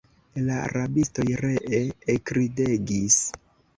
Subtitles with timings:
[0.45, 1.83] La rabistoj ree
[2.15, 3.21] ekridegis.